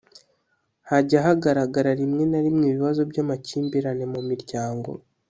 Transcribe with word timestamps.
hajya 0.89 1.17
hagaragara 1.27 1.89
rimwe 2.01 2.23
na 2.31 2.39
rimwe 2.45 2.63
ibibazo 2.67 3.01
by’amakimbirane 3.09 4.05
mu 4.13 4.21
miryango 4.29 4.89